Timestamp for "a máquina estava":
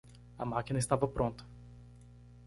0.39-1.07